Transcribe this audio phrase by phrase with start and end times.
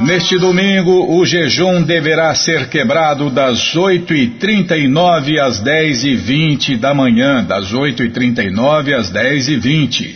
[0.00, 8.94] Neste domingo, o jejum deverá ser quebrado das 8h39 às 10h20 da manhã, das 8h39
[8.94, 10.14] às 10h20.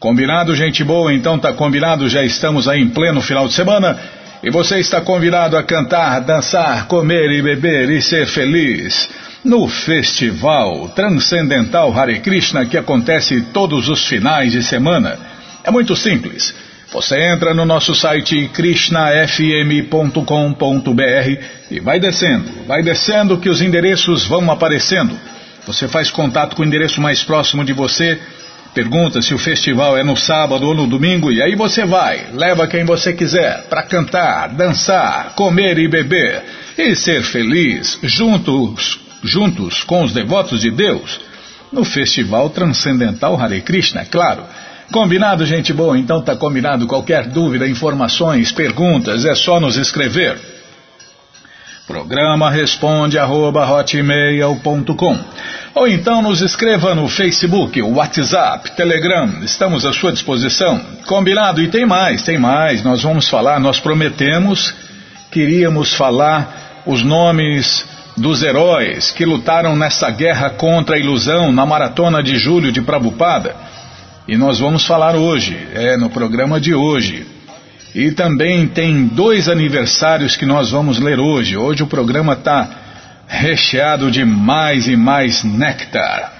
[0.00, 1.14] Combinado, gente boa?
[1.14, 3.96] Então tá combinado, já estamos aí em pleno final de semana
[4.42, 9.08] e você está convidado a cantar, dançar, comer e beber e ser feliz
[9.44, 15.16] no Festival Transcendental Hare Krishna que acontece todos os finais de semana.
[15.62, 16.67] É muito simples.
[16.90, 24.50] Você entra no nosso site krishnafm.com.br e vai descendo, vai descendo que os endereços vão
[24.50, 25.14] aparecendo.
[25.66, 28.18] Você faz contato com o endereço mais próximo de você,
[28.72, 32.66] pergunta se o festival é no sábado ou no domingo e aí você vai, leva
[32.66, 36.42] quem você quiser para cantar, dançar, comer e beber
[36.78, 41.20] e ser feliz juntos, juntos com os devotos de Deus
[41.70, 44.42] no Festival Transcendental Hare Krishna, é claro.
[44.90, 45.98] Combinado, gente boa?
[45.98, 46.86] Então tá combinado.
[46.86, 50.38] Qualquer dúvida, informações, perguntas, é só nos escrever.
[51.86, 53.66] Programa responde arroba,
[55.74, 60.80] ou então nos escreva no Facebook, WhatsApp, Telegram, estamos à sua disposição.
[61.06, 61.62] Combinado?
[61.62, 62.82] E tem mais, tem mais.
[62.82, 64.74] Nós vamos falar, nós prometemos,
[65.30, 67.84] queríamos falar os nomes
[68.16, 73.54] dos heróis que lutaram nessa guerra contra a ilusão na maratona de julho de Prabupada.
[74.28, 77.26] E nós vamos falar hoje, é no programa de hoje.
[77.94, 81.56] E também tem dois aniversários que nós vamos ler hoje.
[81.56, 82.68] Hoje o programa está
[83.26, 86.37] recheado de mais e mais néctar.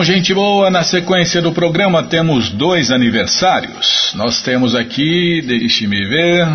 [0.00, 4.12] Bom, gente boa, na sequência do programa temos dois aniversários.
[4.14, 6.48] Nós temos aqui, deixe-me ver,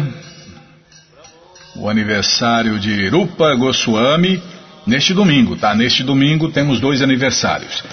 [1.76, 4.42] o aniversário de Rupa Goswami,
[4.88, 5.76] neste domingo, tá?
[5.76, 7.84] Neste domingo temos dois aniversários.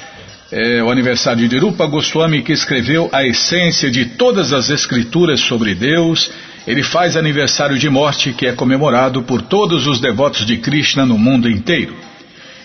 [0.51, 5.75] É o aniversário de Rupa Goswami, que escreveu a essência de todas as escrituras sobre
[5.75, 6.31] Deus.
[6.67, 11.19] Ele faz aniversário de morte, que é comemorado por todos os devotos de Krishna no
[11.19, 11.95] mundo inteiro.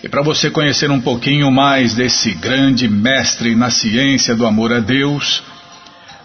[0.03, 4.80] E para você conhecer um pouquinho mais desse grande mestre na ciência do amor a
[4.80, 5.44] Deus,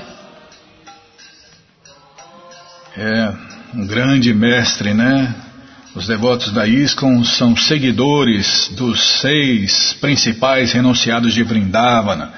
[2.96, 3.34] É
[3.75, 5.36] um grande mestre, né?
[5.94, 12.31] Os devotos da ISKCON são seguidores dos seis principais renunciados de Vrindavana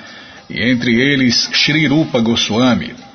[0.50, 3.06] e entre eles Sri Rupa Goswami.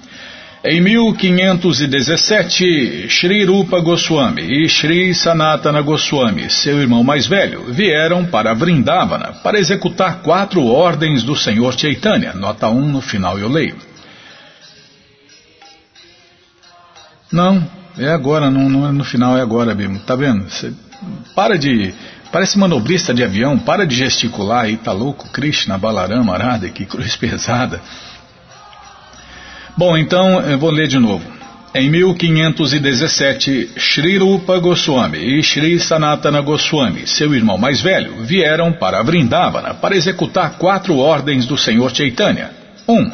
[0.62, 8.52] Em 1517, Sri Rupa Goswami e Sri Sanatana Goswami, seu irmão mais velho, vieram para
[8.52, 12.34] Vrindavana para executar quatro ordens do Senhor Chaitanya.
[12.34, 13.76] Nota 1 no final eu leio.
[17.32, 17.66] Não,
[17.98, 19.98] é agora, não, não é no final, é agora, Bimo.
[20.00, 20.44] Tá vendo?
[21.34, 21.94] Para de
[22.32, 25.28] Parece manobrista de avião, para de gesticular aí, tá louco?
[25.30, 27.80] Krishna, Balarama, Arada, que cruz pesada.
[29.76, 31.24] Bom, então eu vou ler de novo.
[31.72, 39.02] Em 1517, Sri Rupa Goswami e Sri Sanatana Goswami, seu irmão mais velho, vieram para
[39.02, 42.50] Vrindavana para executar quatro ordens do Senhor Chaitanya.
[42.88, 42.92] 1.
[42.92, 43.12] Um,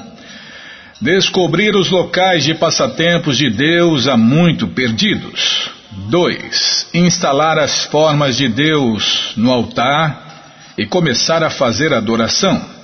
[1.03, 5.76] descobrir os locais de passatempos de Deus há muito perdidos.
[5.97, 6.89] 2.
[6.95, 12.77] Instalar as formas de Deus no altar e começar a fazer adoração.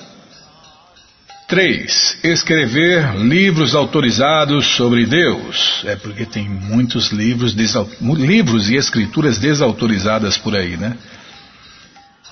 [1.47, 2.21] 3.
[2.25, 5.83] Escrever livros autorizados sobre Deus.
[5.85, 7.55] É porque tem muitos livros,
[8.01, 10.97] livros e escrituras desautorizadas por aí, né?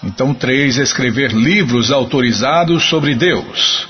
[0.02, 0.78] Então, 3.
[0.78, 3.89] Escrever livros autorizados sobre Deus.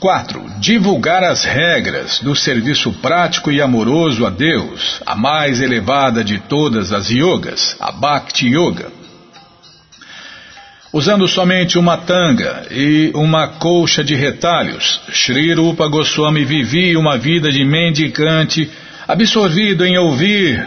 [0.00, 0.60] 4.
[0.60, 6.92] Divulgar as regras do serviço prático e amoroso a Deus, a mais elevada de todas
[6.92, 8.92] as yogas, a Bhakti Yoga.
[10.92, 17.50] Usando somente uma tanga e uma colcha de retalhos, Sri Rupa Goswami vivia uma vida
[17.50, 18.70] de mendicante,
[19.06, 20.66] absorvido em ouvir,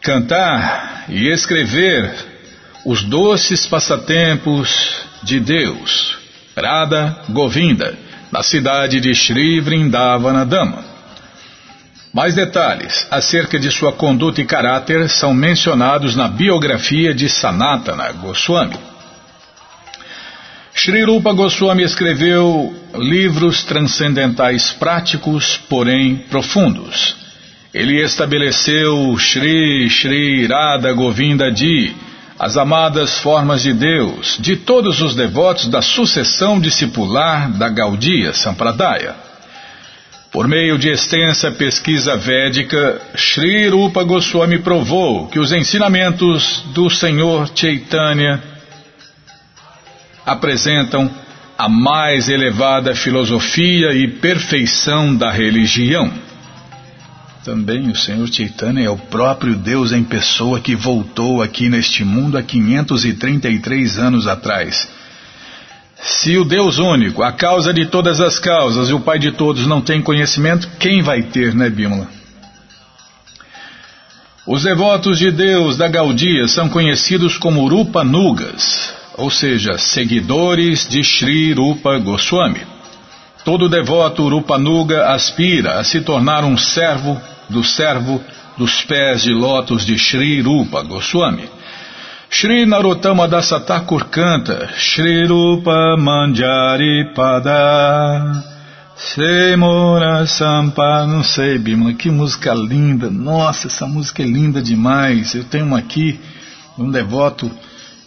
[0.00, 2.12] cantar e escrever
[2.84, 6.18] os doces passatempos de Deus.
[6.56, 10.46] Radha Govinda na cidade de Sri Vrindavana.
[12.12, 18.76] Mais detalhes acerca de sua conduta e caráter são mencionados na biografia de Sanatana Goswami.
[20.74, 27.16] Sri Rupa Goswami escreveu livros transcendentais práticos, porém profundos.
[27.72, 31.94] Ele estabeleceu Shri Shri Radha Govinda Di,
[32.40, 39.14] as amadas formas de Deus, de todos os devotos da sucessão discipular da Gaudia Sampradaya.
[40.32, 47.50] Por meio de extensa pesquisa védica, Sri Rupa Goswami provou que os ensinamentos do Senhor
[47.54, 48.42] Chaitanya
[50.24, 51.10] apresentam
[51.58, 56.10] a mais elevada filosofia e perfeição da religião.
[57.44, 62.36] Também o Senhor Chaitanya é o próprio Deus em pessoa que voltou aqui neste mundo
[62.36, 64.88] há 533 anos atrás.
[66.02, 69.66] Se o Deus único, a causa de todas as causas e o Pai de todos
[69.66, 72.08] não tem conhecimento, quem vai ter, né, Bímola?
[74.46, 81.52] Os devotos de Deus da Gaudia são conhecidos como Rupanugas, ou seja, seguidores de Sri
[81.52, 82.79] Rupa Goswami.
[83.44, 88.22] Todo devoto Rupanuga aspira a se tornar um servo do servo
[88.56, 91.48] dos pés de lótus de Sri Rupa Goswami.
[92.28, 98.44] Shri Narottama Dasa Thakur canta Shri Rupa Manjari Pada
[98.94, 105.34] Semora Sampa, não sei, Bimala, que música linda, nossa, essa música é linda demais.
[105.34, 106.20] Eu tenho uma aqui,
[106.78, 107.50] um devoto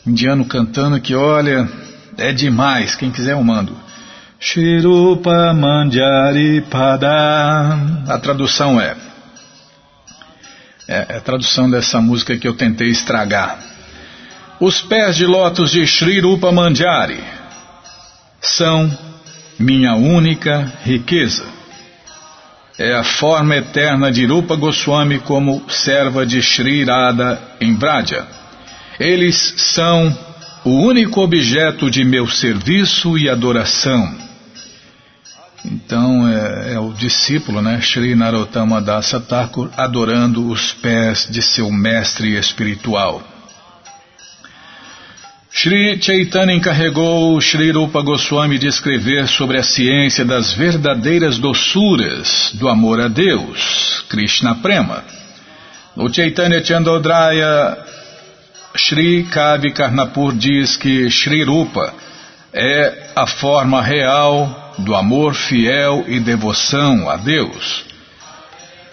[0.06, 1.68] indiano cantando que, olha,
[2.16, 3.76] é demais, quem quiser eu mando.
[4.46, 7.80] Shirupa Manjari Pada.
[8.10, 8.94] A tradução é,
[10.86, 13.58] é, é a tradução dessa música que eu tentei estragar.
[14.60, 17.24] Os pés de lótus de Sri Rupa Manjari
[18.42, 18.92] são
[19.58, 21.46] minha única riqueza.
[22.78, 28.28] É a forma eterna de Rupa Goswami como serva de Sri Radha em Vraja.
[29.00, 30.14] Eles são
[30.66, 34.33] o único objeto de meu serviço e adoração.
[35.66, 41.72] Então é, é, o discípulo, né, Sri Narottama Dasa Thakur, adorando os pés de seu
[41.72, 43.24] mestre espiritual.
[45.50, 52.68] Sri Chaitanya encarregou Sri Rupa Goswami de escrever sobre a ciência das verdadeiras doçuras do
[52.68, 55.04] amor a Deus, Krishna Prema.
[55.96, 57.78] No Chaitanya Chandodraya,
[58.76, 61.94] Sri Kavi Karnapur diz que Sri Rupa
[62.52, 67.86] é a forma real do amor fiel e devoção a Deus.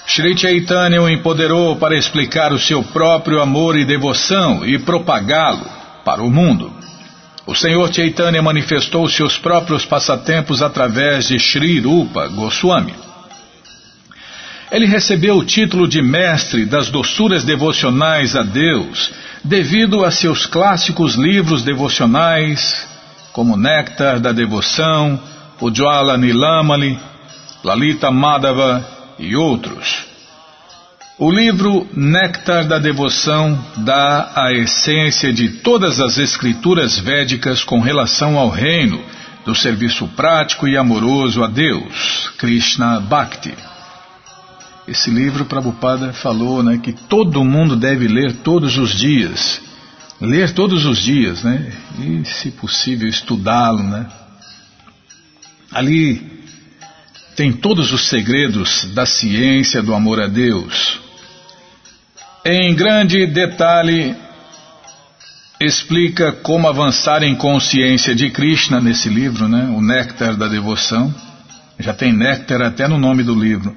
[0.07, 5.65] Sri Chaitanya o empoderou para explicar o seu próprio amor e devoção e propagá-lo
[6.05, 6.73] para o mundo.
[7.47, 12.95] O Senhor Chaitanya manifestou seus próprios passatempos através de Sri Rupa Goswami.
[14.71, 19.13] Ele recebeu o título de mestre das doçuras devocionais a Deus
[19.43, 22.87] devido a seus clássicos livros devocionais,
[23.33, 25.21] como Néctar da Devoção,
[25.61, 26.99] Ujjwala Nilamali,
[27.63, 28.87] Lalita Madhava
[29.19, 30.07] e outros.
[31.19, 38.39] O livro Néctar da Devoção dá a essência de todas as escrituras védicas com relação
[38.39, 39.05] ao reino
[39.45, 43.55] do serviço prático e amoroso a Deus, Krishna Bhakti.
[44.89, 49.61] Esse livro, Prabhupada falou né, que todo mundo deve ler todos os dias.
[50.21, 51.73] Ler todos os dias, né?
[51.99, 54.07] E, se possível, estudá-lo, né?
[55.73, 56.21] Ali
[57.37, 61.01] tem todos os segredos da ciência do amor a Deus.
[62.45, 64.17] Em grande detalhe,
[65.61, 69.71] explica como avançar em consciência de Krishna nesse livro, né?
[69.77, 71.15] O Néctar da Devoção.
[71.79, 73.75] Já tem néctar até no nome do livro.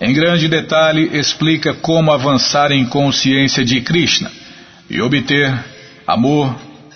[0.00, 4.30] Em grande detalhe, explica como avançar em consciência de Krishna
[4.88, 5.52] e obter
[6.06, 6.54] amor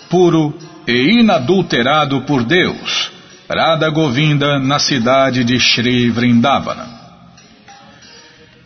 [0.08, 0.56] puro
[0.86, 3.10] e inadulterado por Deus,
[3.48, 7.02] Radha Govinda, na cidade de Sri Vrindavana.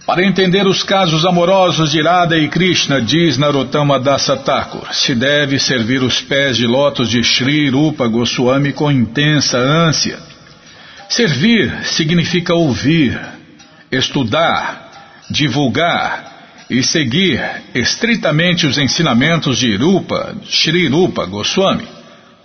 [0.07, 5.59] Para entender os casos amorosos de Radha e Krishna, diz Narottama Dasa Thakur, se deve
[5.59, 10.19] servir os pés de lótus de Sri Rupa Goswami com intensa ânsia.
[11.09, 13.19] Servir significa ouvir,
[13.91, 14.91] estudar,
[15.29, 16.33] divulgar
[16.71, 17.43] e seguir
[17.75, 21.96] estritamente os ensinamentos de Rupa, Shri Rupa Goswami.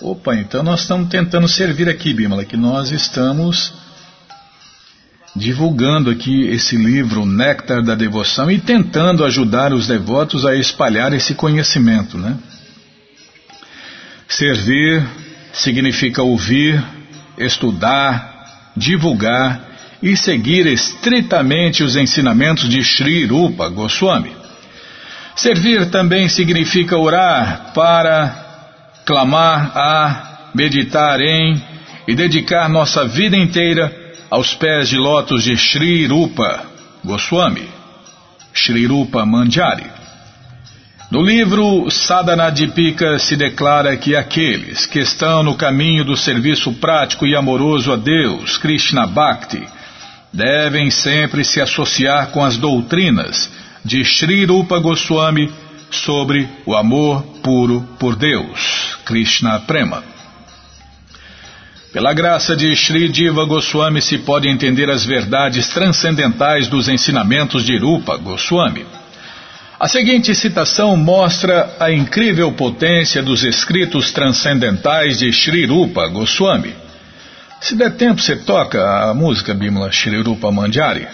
[0.01, 3.71] Opa, então nós estamos tentando servir aqui, Bimala, que nós estamos
[5.35, 11.35] divulgando aqui esse livro, Néctar da Devoção, e tentando ajudar os devotos a espalhar esse
[11.35, 12.35] conhecimento, né?
[14.27, 15.05] Servir
[15.53, 16.83] significa ouvir,
[17.37, 19.61] estudar, divulgar
[20.01, 24.35] e seguir estritamente os ensinamentos de Sri Rupa Goswami.
[25.35, 28.40] Servir também significa orar para,
[29.11, 31.61] clamar a, meditar em
[32.07, 33.93] e dedicar nossa vida inteira
[34.29, 36.63] aos pés de lótus de Sri Rupa
[37.03, 37.67] Goswami,
[38.53, 39.83] Sri Rupa Manjari.
[41.11, 47.27] No livro Sadhana Dipika se declara que aqueles que estão no caminho do serviço prático
[47.27, 49.61] e amoroso a Deus, Krishna Bhakti,
[50.31, 53.51] devem sempre se associar com as doutrinas
[53.83, 55.51] de Sri Rupa Goswami
[55.89, 60.03] sobre o amor puro por Deus, Krishna Prema.
[61.91, 67.77] Pela graça de Sri Diva Goswami se pode entender as verdades transcendentais dos ensinamentos de
[67.77, 68.85] Rupa Goswami.
[69.77, 76.73] A seguinte citação mostra a incrível potência dos escritos transcendentais de Sri Rupa Goswami.
[77.59, 81.07] Se der tempo, você toca a música Bimala Sri Rupa Manjari?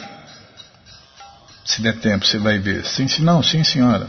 [1.65, 2.85] Se der tempo, você vai ver.
[2.85, 4.07] Sim, sim, não, sim, senhora.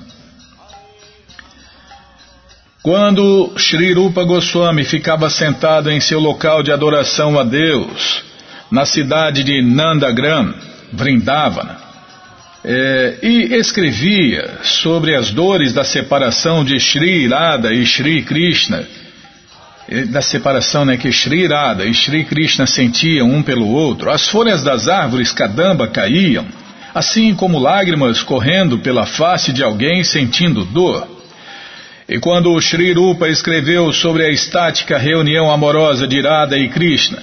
[2.88, 8.24] Quando Sri Rupa Goswami ficava sentado em seu local de adoração a Deus,
[8.70, 10.54] na cidade de Nandagram,
[10.90, 11.76] Vrindavana,
[12.64, 18.88] é, e escrevia sobre as dores da separação de Sri Radha e Sri Krishna,
[20.08, 24.62] da separação né, que Sri Radha e Sri Krishna sentiam um pelo outro, as folhas
[24.62, 26.46] das árvores Kadamba caíam,
[26.94, 31.17] assim como lágrimas correndo pela face de alguém sentindo dor.
[32.08, 37.18] E quando Sri Rupa escreveu sobre a estática reunião amorosa de Radha e Krishna,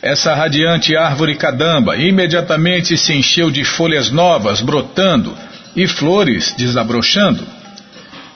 [0.00, 5.36] essa radiante árvore cadamba imediatamente se encheu de folhas novas brotando
[5.74, 7.44] e flores desabrochando.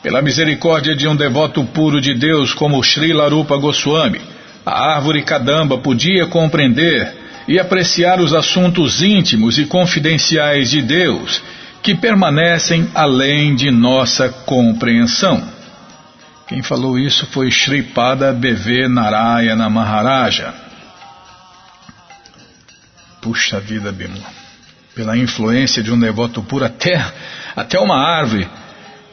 [0.03, 4.21] Pela misericórdia de um devoto puro de Deus como Sri Larupa Goswami,
[4.67, 7.15] a árvore cadamba podia compreender
[7.47, 11.41] e apreciar os assuntos íntimos e confidenciais de Deus
[11.81, 15.62] que permanecem além de nossa compreensão.
[16.53, 20.53] Quem falou isso foi Sripada BV Narayana Maharaja.
[23.23, 24.27] Puxa vida, Bimala.
[24.95, 27.03] Pela influência de um devoto puro, até,
[27.57, 28.47] até uma árvore,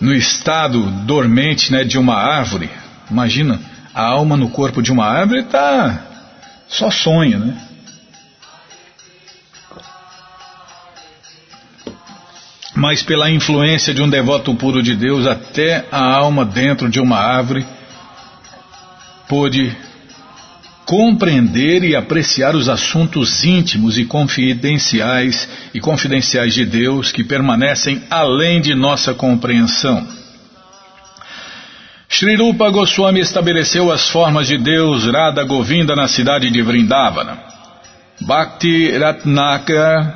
[0.02, 2.70] no estado dormente né, de uma árvore.
[3.10, 3.58] Imagina,
[3.96, 5.98] a alma no corpo de uma árvore está
[6.68, 7.58] só sonha, né?
[12.80, 17.18] Mas pela influência de um devoto puro de Deus, até a alma dentro de uma
[17.18, 17.66] árvore
[19.28, 19.76] pôde
[20.86, 28.62] compreender e apreciar os assuntos íntimos e confidenciais e confidenciais de Deus que permanecem além
[28.62, 30.08] de nossa compreensão.
[32.08, 37.40] Sri Rupa Goswami estabeleceu as formas de Deus Radha Govinda na cidade de Vrindavana.
[38.22, 40.16] Bhakti Ratnaka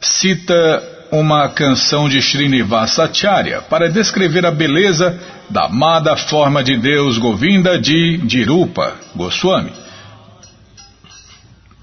[0.00, 7.78] cita uma canção de Srinivasacharya para descrever a beleza da amada forma de Deus Govinda
[7.78, 9.72] de Dirupa Goswami.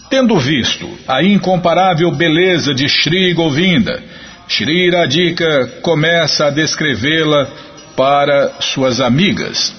[0.09, 4.01] Tendo visto a incomparável beleza de Sri Govinda,
[4.47, 7.47] Sri Radhika começa a descrevê-la
[7.95, 9.75] para suas amigas.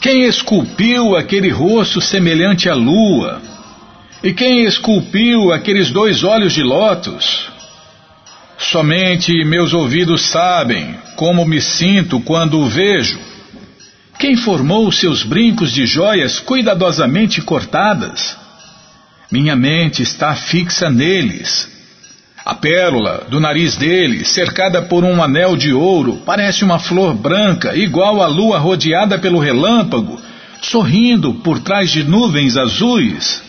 [0.00, 3.40] Quem esculpiu aquele rosto semelhante à lua?
[4.22, 7.55] E quem esculpiu aqueles dois olhos de lótus?
[8.58, 13.18] Somente meus ouvidos sabem como me sinto quando o vejo.
[14.18, 18.36] Quem formou seus brincos de joias cuidadosamente cortadas?
[19.30, 21.68] Minha mente está fixa neles.
[22.44, 27.76] A pérola do nariz dele, cercada por um anel de ouro, parece uma flor branca,
[27.76, 30.18] igual à lua rodeada pelo relâmpago,
[30.62, 33.42] sorrindo por trás de nuvens azuis.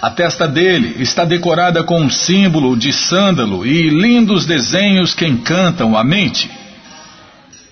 [0.00, 5.96] A testa dele está decorada com um símbolo de sândalo e lindos desenhos que encantam
[5.96, 6.50] a mente.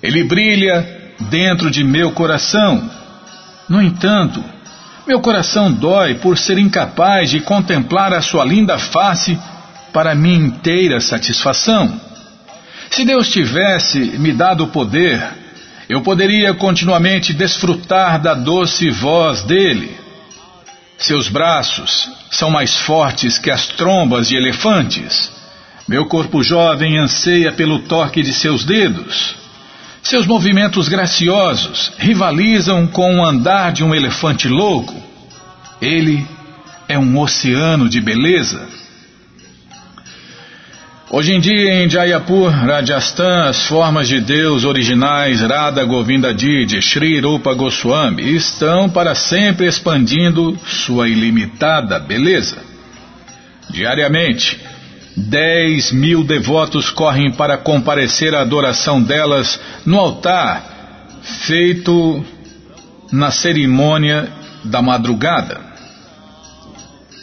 [0.03, 2.91] Ele brilha dentro de meu coração.
[3.69, 4.43] No entanto,
[5.07, 9.39] meu coração dói por ser incapaz de contemplar a sua linda face
[9.93, 12.01] para minha inteira satisfação.
[12.91, 15.23] Se Deus tivesse me dado o poder,
[15.89, 20.04] eu poderia continuamente desfrutar da doce voz dele.
[20.99, 25.33] Seus braços são mais fortes que as trombas de elefantes.
[25.87, 29.35] Meu corpo jovem anseia pelo toque de seus dedos.
[30.03, 34.95] Seus movimentos graciosos rivalizam com o andar de um elefante louco.
[35.81, 36.27] Ele
[36.89, 38.69] é um oceano de beleza.
[41.11, 47.21] Hoje em dia, em Jayapur, Rajasthan, as formas de Deus originais Radha Govindadi de Sri
[47.21, 52.57] Rupa Goswami estão para sempre expandindo sua ilimitada beleza.
[53.69, 54.59] Diariamente,
[55.15, 60.65] 10 mil devotos correm para comparecer à adoração delas no altar
[61.23, 62.25] feito
[63.13, 64.27] na cerimônia
[64.65, 65.74] da madrugada.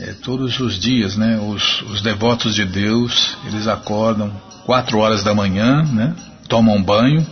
[0.03, 1.37] É, todos os dias, né?
[1.37, 4.31] Os, os, devotos de Deus, eles acordam
[4.65, 6.15] quatro horas da manhã, né?
[6.47, 7.23] Tomam banho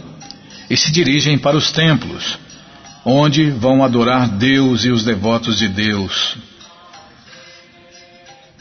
[0.69, 2.37] e se dirigem para os templos,
[3.03, 6.37] onde vão adorar Deus e os devotos de Deus.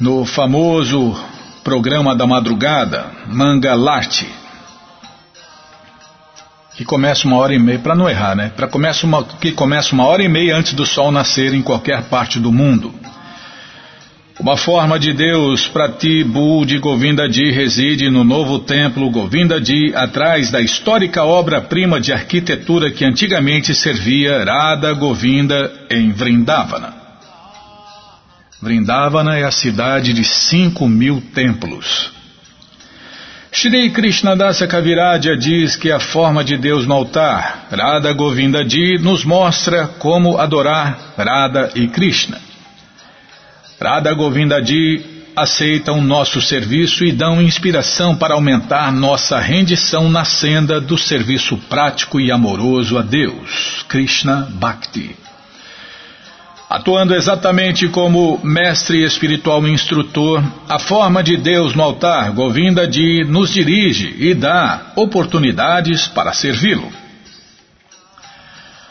[0.00, 1.14] No famoso
[1.62, 4.26] programa da madrugada, Mangalarte,
[6.76, 8.50] que começa uma hora e meia, para não errar, né?
[8.56, 12.04] Para começa uma, que começa uma hora e meia antes do sol nascer em qualquer
[12.04, 12.94] parte do mundo.
[14.38, 16.24] Uma forma de Deus para ti,
[16.64, 23.74] de Govindadi, reside no novo templo Govindadi, atrás da histórica obra-prima de arquitetura que antigamente
[23.74, 26.94] servia Radha Govinda em Vrindavana.
[28.62, 32.12] Vrindavana é a cidade de cinco mil templos.
[33.50, 39.88] Shri Krishnadasa Kaviraja diz que a forma de Deus no altar, Radha Govindadi, nos mostra
[39.98, 42.47] como adorar Radha e Krishna.
[43.80, 45.04] Radha Govindadi
[45.36, 52.18] aceitam nosso serviço e dão inspiração para aumentar nossa rendição na senda do serviço prático
[52.20, 55.14] e amoroso a Deus, Krishna Bhakti.
[56.68, 64.16] Atuando exatamente como mestre espiritual instrutor, a forma de Deus no altar, Govindadi, nos dirige
[64.18, 66.92] e dá oportunidades para servi-lo.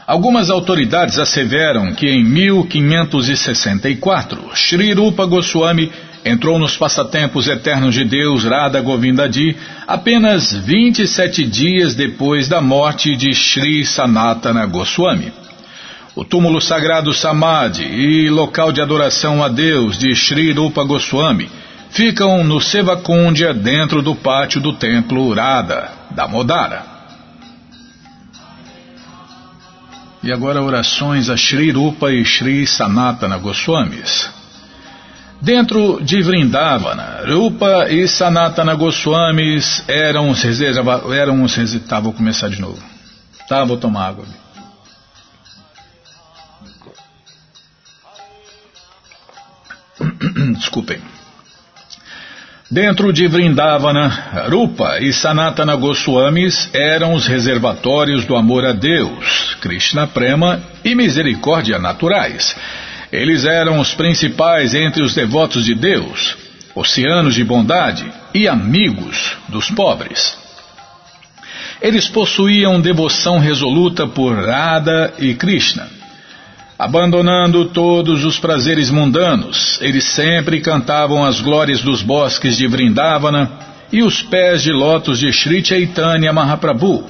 [0.07, 5.91] Algumas autoridades asseveram que em 1564, Sri Rupa Goswami
[6.23, 13.35] entrou nos passatempos eternos de Deus Radha Govindadi apenas 27 dias depois da morte de
[13.35, 15.33] Sri Sanatana Goswami.
[16.15, 21.49] O túmulo sagrado Samadhi e local de adoração a Deus de Sri Rupa Goswami
[21.89, 26.96] ficam no Sevakundya dentro do pátio do templo Radha, da Modara.
[30.27, 34.29] E agora orações a Sri Rupa e Sri Sanatana Goswamis.
[35.41, 40.43] Dentro de Vrindavana, Rupa e Sanatana Goswamis eram os
[41.13, 41.55] eram os
[41.87, 42.83] tá, vou começar de novo.
[43.47, 44.25] Tá, vou tomar água.
[50.57, 50.99] Desculpem.
[52.69, 60.05] Dentro de Vrindavana, Rupa e Sanatana Goswamis eram os reservatórios do amor a Deus, Krishna
[60.05, 62.53] Prema e misericórdia naturais.
[63.09, 66.35] Eles eram os principais entre os devotos de Deus,
[66.75, 70.37] oceanos de bondade e amigos dos pobres.
[71.81, 75.87] Eles possuíam devoção resoluta por Radha e Krishna.
[76.77, 83.49] Abandonando todos os prazeres mundanos, eles sempre cantavam as glórias dos bosques de Vrindavana
[83.91, 87.03] e os pés de lótus de Sri Chaitanya Mahaprabhu,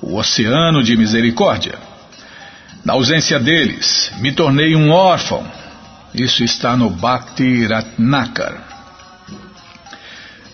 [0.00, 1.74] o oceano de misericórdia.
[2.84, 5.44] Na ausência deles, me tornei um órfão.
[6.12, 8.71] Isso está no Bhakti Ratnakar.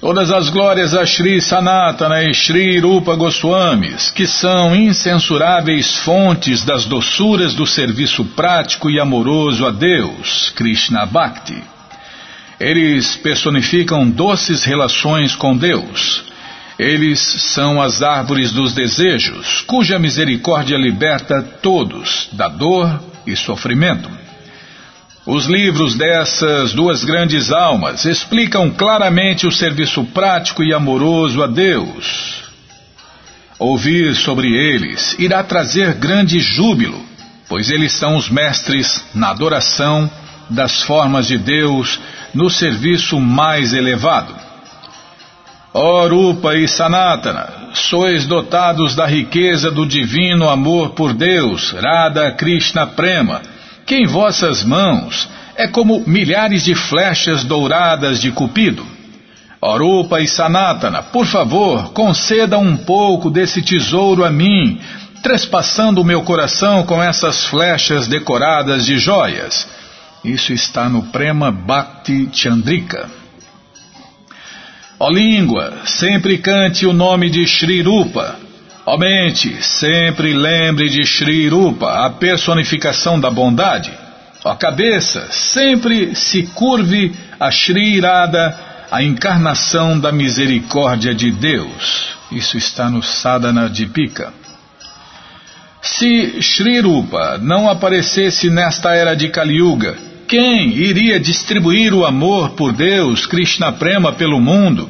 [0.01, 6.85] Todas as glórias a Sri Sanatana e Sri Rupa Goswamis, que são incensuráveis fontes das
[6.85, 11.61] doçuras do serviço prático e amoroso a Deus, Krishna Bhakti.
[12.61, 16.23] Eles personificam doces relações com Deus.
[16.79, 24.09] Eles são as árvores dos desejos, cuja misericórdia liberta todos da dor e sofrimento.
[25.31, 32.45] Os livros dessas duas grandes almas explicam claramente o serviço prático e amoroso a Deus.
[33.59, 36.99] Ouvir sobre eles irá trazer grande júbilo,
[37.47, 40.11] pois eles são os mestres na adoração
[40.49, 42.01] das formas de Deus
[42.33, 44.35] no serviço mais elevado.
[45.75, 52.87] Ó Rupa e Sanatana, sois dotados da riqueza do divino amor por Deus, Radha Krishna
[52.87, 53.43] Prema
[53.89, 58.87] que em vossas mãos é como milhares de flechas douradas de Cupido.
[59.63, 64.79] Orupa e Sanatana, por favor, conceda um pouco desse tesouro a mim,
[65.23, 69.67] trespassando o meu coração com essas flechas decoradas de joias.
[70.23, 73.09] Isso está no Prema Bhakti Chandrika.
[75.01, 78.37] Ó língua, sempre cante o nome de Sri Rupa,
[78.91, 83.93] Ó mente, sempre lembre de Sri Rupa, a personificação da bondade.
[84.43, 88.59] Ó cabeça, sempre se curve a Sri Irada,
[88.91, 92.17] a encarnação da misericórdia de Deus.
[92.33, 94.33] Isso está no Sadhana Dipika.
[95.83, 102.53] Se Sri Rupa não aparecesse nesta era de Kali Yuga, quem iria distribuir o amor
[102.53, 104.89] por Deus, Krishna Prema, pelo mundo?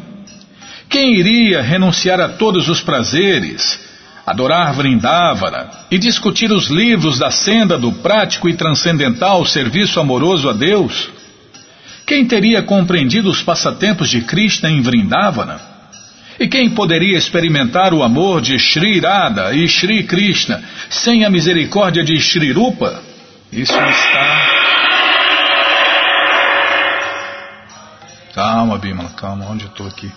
[0.89, 3.88] Quem iria renunciar a todos os prazeres,
[4.31, 10.53] adorar Vrindavana e discutir os livros da senda do prático e transcendental serviço amoroso a
[10.53, 11.11] Deus?
[12.07, 15.61] Quem teria compreendido os passatempos de Krishna em Vrindavana?
[16.39, 22.05] E quem poderia experimentar o amor de Sri Radha e Sri Krishna sem a misericórdia
[22.05, 23.03] de Sri Rupa?
[23.51, 24.59] Isso está.
[28.35, 30.13] Calma, Bimala, calma, onde eu estou aqui?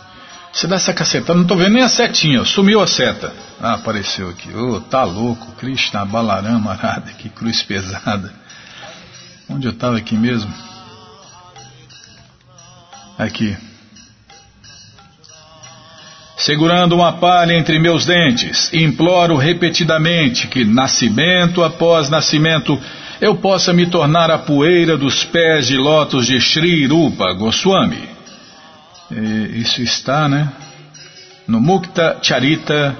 [0.53, 3.33] Você dá essa cacetada, não estou vendo nem a setinha, sumiu a seta.
[3.59, 4.51] Ah, apareceu aqui.
[4.53, 8.33] Ô, oh, tá louco, Krishna Balarama Radha, que cruz pesada.
[9.49, 10.53] Onde eu estava aqui mesmo?
[13.17, 13.55] Aqui.
[16.35, 22.81] Segurando uma palha entre meus dentes, imploro repetidamente que, nascimento após nascimento,
[23.21, 28.20] eu possa me tornar a poeira dos pés de lótus de Sri Rupa Goswami.
[29.53, 30.51] Isso está, né?
[31.47, 32.95] No Mukta Charita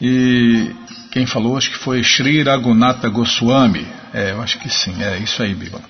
[0.00, 0.70] e
[1.10, 3.86] quem falou acho que foi Sri Raghunatha Goswami.
[4.12, 5.82] É, eu acho que sim, é isso aí, Bíblia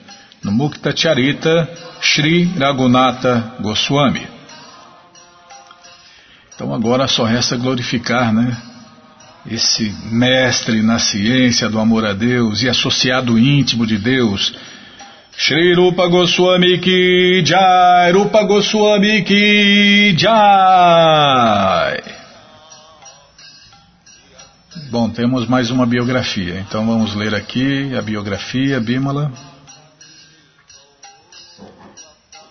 [0.45, 1.69] no Mukta Charita
[2.03, 4.29] Sri Raghunatha Goswami.
[6.55, 8.57] Então agora só resta glorificar, né?
[9.51, 14.55] Esse mestre na ciência do amor a Deus e associado íntimo de Deus,
[15.37, 22.01] Shri Rupa Goswami Ki Jai, Rupa Goswami Ki Jai.
[24.90, 29.33] Bom, temos mais uma biografia, então vamos ler aqui a biografia, Bimala.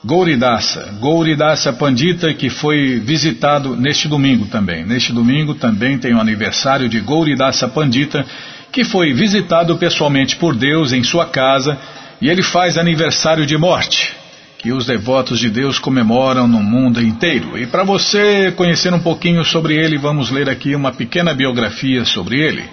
[0.03, 4.85] Gouridasa, Gouridasa Pandita, que foi visitado neste domingo também.
[4.85, 8.25] Neste domingo também tem o aniversário de Gouridasa Pandita,
[8.73, 11.79] que foi visitado pessoalmente por Deus em sua casa
[12.23, 14.15] e ele faz aniversário de morte,
[14.57, 17.59] que os devotos de Deus comemoram no mundo inteiro.
[17.59, 22.39] E para você conhecer um pouquinho sobre ele, vamos ler aqui uma pequena biografia sobre
[22.39, 22.63] ele.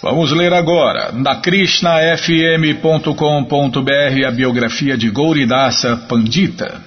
[0.00, 6.80] Vamos ler agora, na krishnafm.com.br, a biografia de Gouridasa Pandita.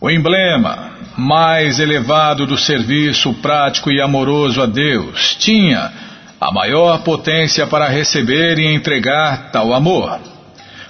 [0.00, 5.92] O emblema mais elevado do serviço prático e amoroso a Deus tinha
[6.44, 10.20] a maior potência para receber e entregar tal amor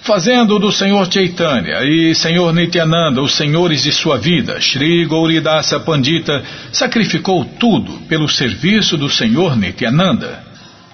[0.05, 6.45] fazendo do Senhor Chaitanya e Senhor Nityananda os senhores de sua vida, Sri Gauridasa Pandita
[6.71, 10.45] sacrificou tudo pelo serviço do Senhor Nityananda.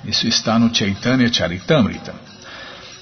[0.04, 2.14] Isso está no Chaitanya Charitamrita.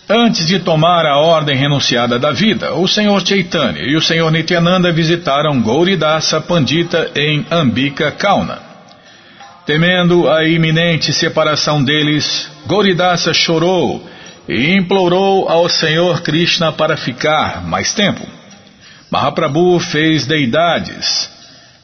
[0.08, 4.90] Antes de tomar a ordem renunciada da vida, o Senhor Chaitanya e o Senhor Nityananda
[4.90, 8.67] visitaram Gauridasa Pandita em Ambika Kauna.
[9.68, 14.02] Temendo a iminente separação deles, Gauridasa chorou
[14.48, 18.26] e implorou ao Senhor Krishna para ficar mais tempo.
[19.10, 21.30] Mahaprabhu fez deidades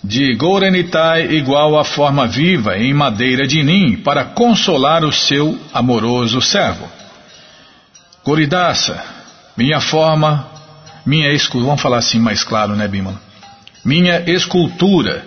[0.02, 6.40] de Gauranitai igual à forma viva em madeira de nim para consolar o seu amoroso
[6.40, 6.88] servo.
[8.24, 8.98] Goridasa,
[9.58, 10.48] minha forma,
[11.04, 13.20] minha escultura, vamos falar assim mais claro, né, Bimala?
[13.84, 15.22] Minha escultura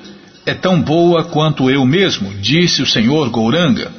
[0.48, 3.92] é tão boa quanto eu mesmo, disse o Senhor Gouranga.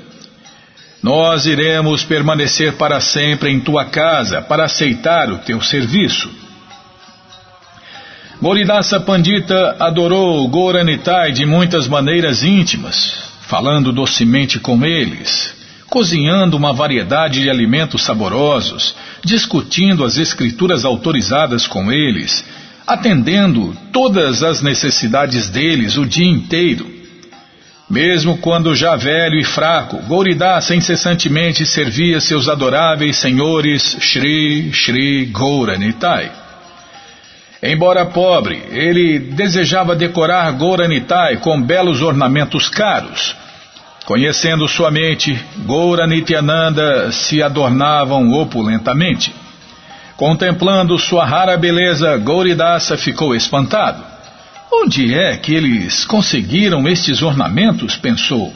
[1.03, 6.31] Nós iremos permanecer para sempre em tua casa para aceitar o teu serviço.
[8.41, 15.55] Goridasa Pandita adorou Goranitai de muitas maneiras íntimas, falando docemente com eles,
[15.91, 22.43] cozinhando uma variedade de alimentos saborosos, discutindo as escrituras autorizadas com eles,
[22.88, 26.98] atendendo todas as necessidades deles o dia inteiro
[27.88, 36.31] mesmo quando já velho e fraco, Gauridasa incessantemente servia seus adoráveis senhores Shri Shri Gauranitai.
[37.62, 43.35] Embora pobre, ele desejava decorar Gauranitai com belos ornamentos caros.
[44.05, 49.35] Conhecendo sua mente, Gauranityananda se adornavam opulentamente.
[50.18, 54.04] Contemplando sua rara beleza, Gauridasa ficou espantado.
[54.68, 57.96] Onde é que eles conseguiram estes ornamentos?
[57.96, 58.52] pensou.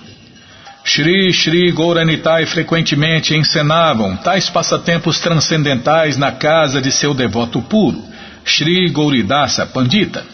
[0.85, 8.03] Shri Shri Gauranitai frequentemente encenavam tais passatempos transcendentais na casa de seu devoto puro,
[8.45, 10.27] Shri Gauridasa Pandita.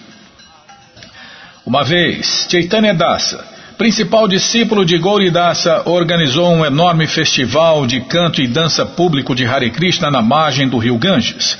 [1.66, 3.44] Uma vez, Chaitanya Dasa,
[3.78, 9.70] principal discípulo de Gauridasa, organizou um enorme festival de canto e dança público de Hare
[9.70, 11.56] Krishna na margem do rio Ganges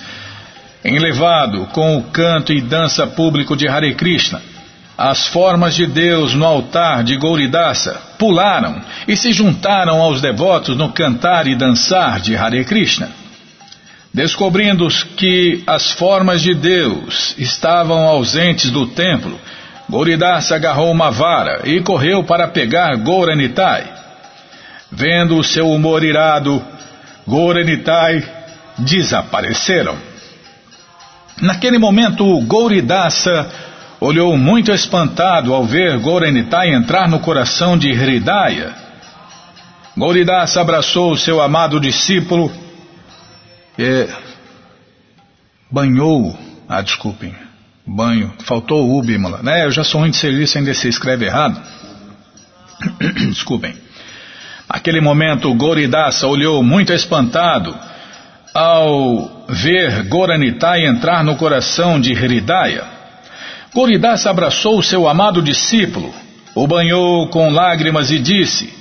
[0.85, 4.41] Enlevado com o canto e dança público de Hare Krishna,
[4.97, 10.91] as formas de Deus no altar de Gauridasa pularam e se juntaram aos devotos no
[10.91, 13.11] cantar e dançar de Hare Krishna.
[14.15, 19.39] Descobrindo que as formas de Deus estavam ausentes do templo,
[19.89, 23.85] Goridasa agarrou uma vara e correu para pegar Gouranitai.
[24.91, 26.63] Vendo o seu humor irado,
[27.27, 28.23] Gouranitai
[28.79, 29.97] desapareceram.
[31.41, 33.51] Naquele momento, Gouridasa
[34.01, 38.75] olhou muito espantado ao ver Gouranitai entrar no coração de Hridaya.
[39.97, 42.53] Gouridasa abraçou o seu amado discípulo
[43.79, 44.09] é,
[45.71, 46.37] banhou,
[46.69, 47.33] ah, desculpem,
[47.89, 49.65] banho, faltou o Bímola, né?
[49.65, 51.61] Eu já sou ruim de serviço, ainda se escreve errado.
[53.29, 53.75] desculpem.
[54.69, 57.75] Naquele momento, Goridasa olhou muito espantado
[58.53, 62.85] ao ver Goranitai entrar no coração de Hridaya.
[63.75, 66.15] Goridasa abraçou seu amado discípulo,
[66.55, 68.73] o banhou com lágrimas e disse: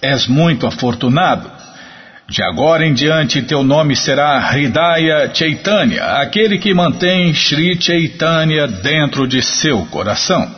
[0.00, 1.50] És muito afortunado.
[2.28, 9.28] De agora em diante teu nome será Hridaya Chaitanya, aquele que mantém Sri Chaitanya dentro
[9.28, 10.50] de seu coração.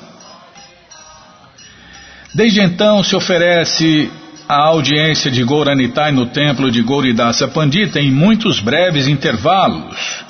[2.33, 4.11] Desde então se oferece
[4.49, 10.25] a audiência de Gauranitai no templo de Gauridasa Pandita em muitos breves intervalos,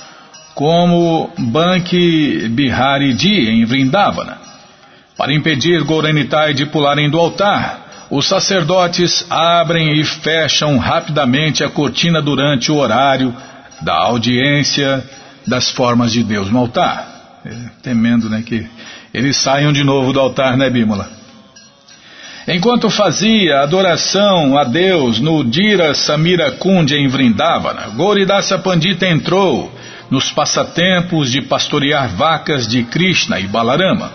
[0.55, 4.39] como Banki Bihari Di em Vrindavana,
[5.19, 12.23] para impedir Gauranitai de pularem do altar os sacerdotes abrem e fecham rapidamente a cortina
[12.23, 13.35] durante o horário
[13.83, 15.03] da audiência
[15.47, 17.41] das formas de Deus no altar.
[17.45, 18.67] É, temendo né, que
[19.15, 21.09] eles saiam de novo do altar, né, Bímola?
[22.49, 29.73] Enquanto fazia adoração a Deus no Dira Samira Kundi em Vrindavana, Goridasa Pandita entrou
[30.09, 34.13] nos passatempos de pastorear vacas de Krishna e Balarama.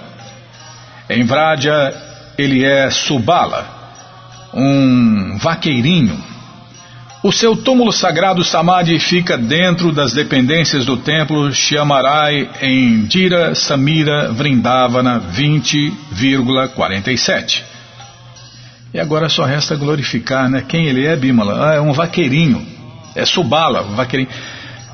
[1.09, 1.93] Em Vraja,
[2.37, 3.80] ele é Subala,
[4.53, 6.31] um vaqueirinho.
[7.23, 14.31] O seu túmulo sagrado Samadhi fica dentro das dependências do templo Shyamarai em Dira Samira
[14.31, 17.61] Vrindavana 20,47.
[18.91, 20.65] E agora só resta glorificar, né?
[20.67, 21.69] Quem ele é, Bimala?
[21.69, 22.65] Ah, é um vaqueirinho.
[23.15, 24.31] É Subala, vaqueirinho.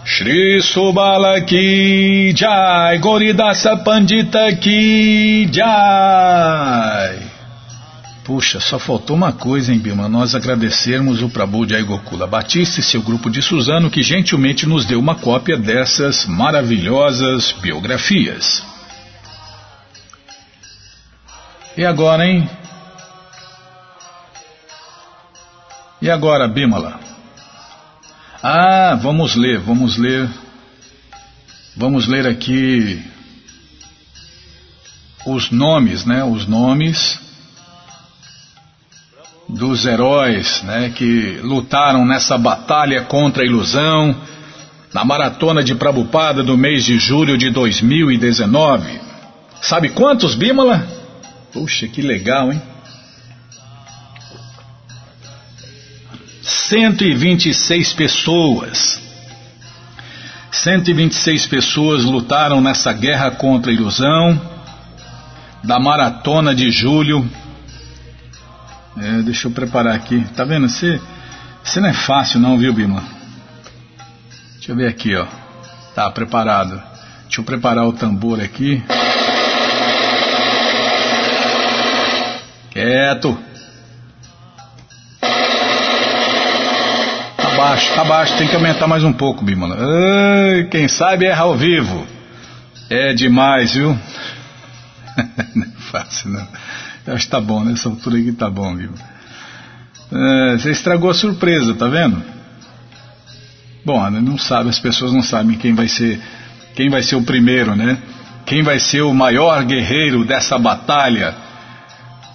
[0.03, 7.26] Shri Subala Ki Jai, Goridasa Pandita Ki Jai.
[8.27, 10.09] Puxa, só faltou uma coisa, hein, Bilma?
[10.09, 14.85] Nós agradecermos o Prabhu de Aigokula Batista e seu grupo de Suzano que gentilmente nos
[14.85, 18.61] deu uma cópia dessas maravilhosas biografias.
[21.77, 22.49] E agora, hein?
[26.01, 26.99] E agora, Bimala?
[28.43, 30.29] Ah, vamos ler, vamos ler.
[31.77, 33.01] Vamos ler aqui
[35.25, 36.25] os nomes, né?
[36.25, 37.25] Os nomes
[39.47, 44.15] dos heróis né, que lutaram nessa batalha contra a ilusão,
[44.93, 48.99] na maratona de Prabupada do mês de julho de 2019.
[49.61, 50.85] Sabe quantos, Bímola?
[51.53, 52.61] Puxa, que legal, hein?
[56.41, 58.99] 126 pessoas.
[60.51, 64.39] 126 pessoas lutaram nessa guerra contra a ilusão
[65.63, 67.29] da maratona de julho
[68.99, 70.25] é, deixa eu preparar aqui.
[70.35, 70.67] Tá vendo?
[70.67, 70.99] Você,
[71.63, 73.03] você não é fácil não, viu, Bima?
[74.53, 75.25] Deixa eu ver aqui, ó.
[75.93, 76.81] Tá preparado.
[77.23, 78.83] Deixa eu preparar o tambor aqui.
[82.71, 83.37] Quieto.
[87.37, 88.37] Tá baixo, tá baixo.
[88.37, 89.75] Tem que aumentar mais um pouco, Bima.
[90.71, 92.05] quem sabe erra ao vivo.
[92.89, 93.97] É demais, viu?
[95.55, 96.47] não é fácil, não.
[97.07, 98.91] Acho que tá bom, nessa altura aqui tá bom, viu?
[100.11, 102.21] É, você estragou a surpresa, tá vendo?
[103.85, 106.19] Bom, não sabe, as pessoas não sabem quem vai ser,
[106.75, 107.97] quem vai ser o primeiro, né?
[108.45, 111.33] Quem vai ser o maior guerreiro dessa batalha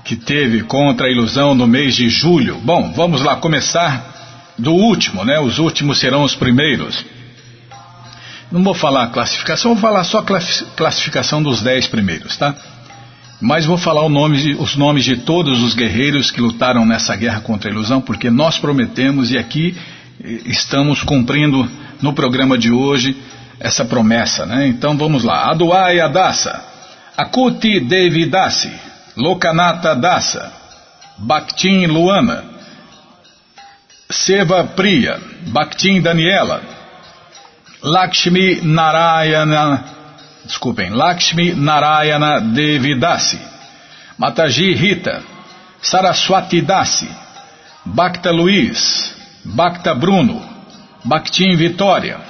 [0.04, 2.56] que teve contra a ilusão no mês de julho?
[2.64, 5.38] Bom, vamos lá começar do último, né?
[5.40, 7.04] Os últimos serão os primeiros.
[8.50, 10.22] Não vou falar classificação, vou falar só
[10.76, 12.54] classificação dos dez primeiros, tá?
[13.42, 17.68] Mas vou falar nome, os nomes de todos os guerreiros que lutaram nessa guerra contra
[17.68, 19.76] a ilusão, porque nós prometemos e aqui
[20.22, 21.68] eh, estamos cumprindo
[22.00, 23.16] no programa de hoje
[23.58, 24.68] essa promessa, né?
[24.68, 25.50] Então vamos lá.
[25.50, 26.62] Aduaya Dasa,
[27.16, 28.70] Akuti Devi Dasi,
[29.16, 30.52] Lokanata Dasa,
[31.18, 32.44] Bhaktin Luana,
[34.08, 36.62] Seva Priya, Bhaktin Daniela,
[37.82, 39.84] Lakshmi Narayana,
[40.44, 43.38] desculpem, Lakshmi Narayana Devidasi,
[44.18, 45.22] Mataji Rita,
[45.80, 47.08] Saraswati Dasi,
[47.84, 49.12] Bhakta Luiz,
[49.44, 50.40] Bhakta Bruno,
[51.04, 52.20] Bhaktin Vitória,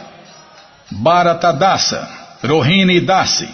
[0.91, 2.09] Bharata Dasa,
[2.43, 3.49] Rohini Dasi,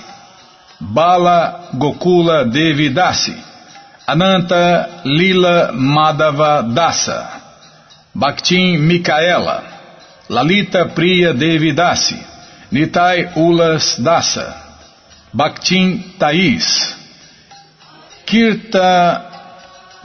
[0.80, 3.34] Bala Gokula Devi Dasi,
[4.06, 7.40] Ananta Lila Madhava Dasa,
[8.14, 9.62] Bhaktin Mikaela,
[10.28, 12.16] Lalita Priya Devi Dasi,
[12.70, 14.54] Nitai Ulas Dasa,
[15.32, 16.94] Bhaktin Thais,
[18.26, 19.24] Kirta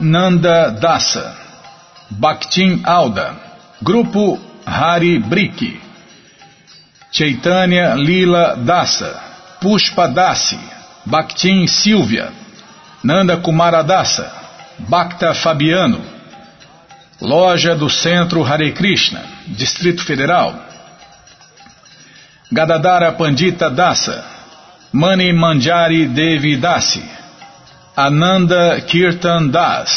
[0.00, 1.36] Nanda Dasa,
[2.10, 3.36] Bhaktin Alda,
[3.82, 5.78] Grupo Hari Briki,
[7.10, 9.20] Chaitanya Lila Dasa,
[9.60, 10.58] Pushpa Dasi,
[11.04, 12.32] Bhaktin Silvia,
[13.02, 14.30] Nanda Kumara Dasa,
[14.88, 16.00] Bhakta Fabiano,
[17.20, 20.63] Loja do Centro Hare Krishna, Distrito Federal,
[22.54, 24.22] Gadadara Pandita Dasa,
[24.92, 27.02] Mani Manjari Devi Dasi,
[27.96, 29.90] Ananda Kirtan Das,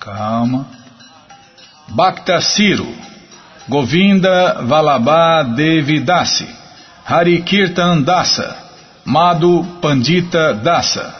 [0.00, 0.80] Calma.
[1.94, 2.86] Bhakta Ciro,
[3.68, 6.46] Govinda Valabha Devidasi,
[7.04, 8.56] Hari Kirtan Dasa,
[9.04, 11.12] Madhu Pandita Dasa,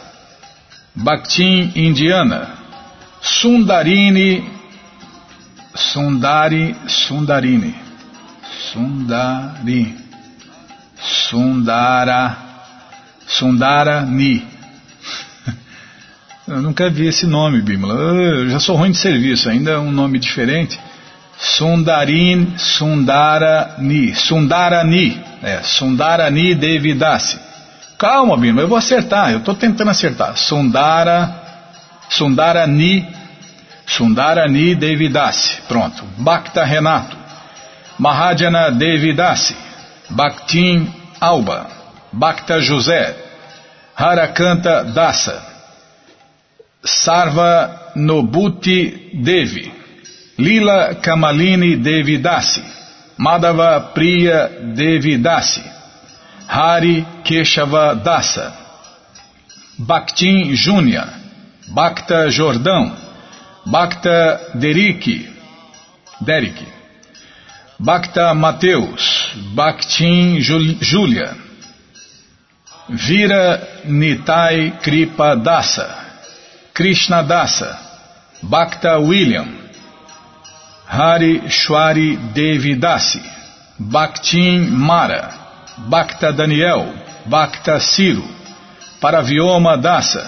[0.95, 2.57] Bhaktin Indiana,
[3.21, 4.49] Sundarini,
[5.75, 7.82] Sundari, Sundarini,
[8.73, 9.95] Sundari,
[10.99, 12.37] Sundara,
[13.27, 14.43] Sundarani.
[16.47, 17.93] Eu nunca vi esse nome, Bimala.
[17.93, 20.79] Eu já sou ruim de serviço, ainda é um nome diferente.
[21.37, 24.15] Sundarin Sundarani.
[24.15, 25.21] Sundarani.
[25.43, 27.39] É, Sundarani Devidasi.
[27.99, 29.31] Calma, Bimala, eu vou acertar.
[29.31, 30.35] Eu estou tentando acertar.
[30.35, 31.43] Sundara.
[32.09, 33.07] Sundarani.
[33.85, 35.61] Sundarani Devidasi.
[35.67, 36.03] Pronto.
[36.17, 37.22] Bhakta Renato.
[37.99, 39.55] Mahajana Devidasi.
[40.09, 40.87] Bhaktin
[41.21, 41.67] Alba.
[42.13, 43.15] Bhakta José.
[43.95, 45.53] Harakanta Dasa.
[46.85, 49.71] Sarva Nobuti Devi,
[50.37, 52.61] Lila Kamalini Devi Dasi,
[53.17, 55.61] Madhava Priya Devi Dasi,
[56.47, 58.51] Hari Keshava Dasa,
[59.79, 61.07] Bhaktin Júnia,
[61.73, 62.91] Bhakta Jordão,
[63.65, 65.25] Bhakta Deriki,
[66.19, 66.65] Derek,
[67.83, 71.35] Bhakta Mateus, Bhaktin Júlia,
[72.89, 75.87] Vira Nitai Kripa Dasa,
[76.73, 77.77] Krishna Dasa,
[78.41, 79.49] Bhakta William,
[80.85, 83.19] Hari Shwari Devi Dasi,
[83.77, 85.33] Bhaktin Mara,
[85.89, 86.87] Bhakta Daniel,
[87.25, 88.23] Bhakta Ciro,
[89.01, 90.23] Paravioma Dasa,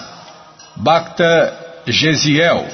[0.76, 2.68] Bhakta Gesiel,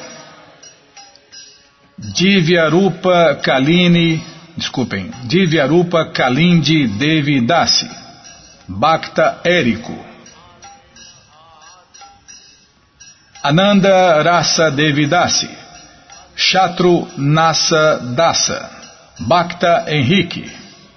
[2.18, 7.88] Divyarupa Kalini, desculpem, Divyarupa Kalindi Devi Dasi,
[8.68, 9.96] Bhakta Érico,
[13.42, 15.50] Ananda Rasa Devidasi,
[16.36, 18.70] Chatru Nasa Dasa,
[19.18, 20.50] Bhakta Henrique.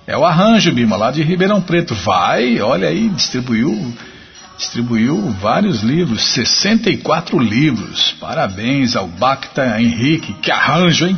[0.07, 1.95] É o arranjo, Bima, lá de Ribeirão Preto.
[1.95, 3.91] Vai, olha aí, distribuiu,
[4.55, 8.15] distribuiu vários livros, 64 livros.
[8.19, 11.17] Parabéns ao Bhakta Henrique, que arranjo, hein?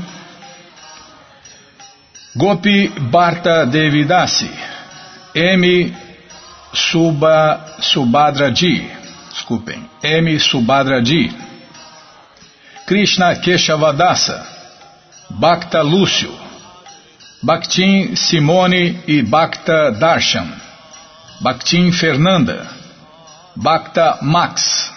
[2.37, 4.49] Gopi Bharta Devidasi,
[5.33, 5.95] M.
[6.71, 8.87] Suba, Subhadraji,
[9.31, 10.39] desculpem, M.
[10.39, 11.31] Subhadraji,
[12.85, 14.45] Krishna Keshavadasa,
[15.31, 16.31] Bhakta Lúcio,
[17.41, 20.47] Bhaktin Simone e Bhakta Darshan,
[21.41, 22.69] Bhaktin Fernanda,
[23.55, 24.91] Bhakta Max,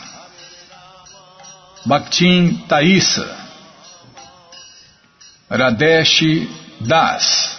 [1.87, 3.35] Bhaktin Thaisa,
[5.51, 7.57] Radesh Das,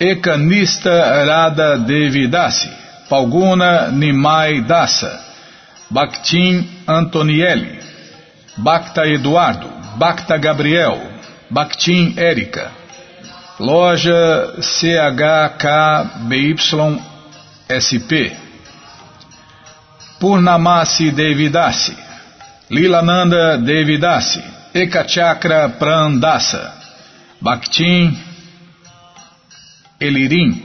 [0.00, 2.70] Ekanista Radha Devidasi,
[3.08, 5.20] Palguna Nimai Dasa,
[5.90, 7.78] Bactim Antonielli,
[8.56, 11.00] Bacta Eduardo, Bacta Gabriel,
[11.50, 12.70] Bactim Érica,
[13.58, 15.12] Loja CHKBYSP,
[20.20, 21.96] Purnamasi Devidasi,
[22.70, 24.42] Lilananda Devidasi,
[24.74, 26.77] Ekachakra Prandasa,
[27.40, 28.16] Bactim
[30.00, 30.62] Elirim,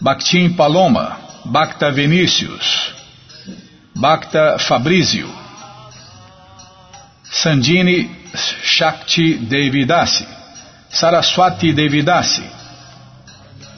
[0.00, 2.92] Bactim Paloma, Bacta Vinícius,
[3.94, 5.28] Bacta Fabrício,
[7.30, 8.10] Sandini
[8.62, 10.26] Shakti Devidasi,
[10.90, 12.44] Saraswati Devidasi,